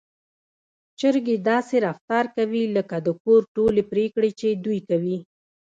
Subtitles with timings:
[0.99, 5.17] چرګې داسې رفتار کوي لکه د کور ټولې پرېکړې چې دوی کوي.